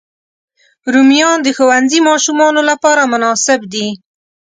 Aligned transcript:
رومیان 0.93 1.37
د 1.43 1.47
ښوونځي 1.57 1.99
ماشومانو 2.09 2.61
لپاره 2.69 3.09
مناسب 3.13 3.59
دي 3.73 3.87